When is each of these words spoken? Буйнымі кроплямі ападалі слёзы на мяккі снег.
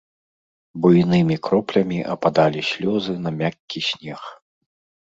Буйнымі 0.85 1.37
кроплямі 1.49 1.99
ападалі 2.17 2.61
слёзы 2.71 3.13
на 3.29 3.37
мяккі 3.45 3.79
снег. 3.91 4.21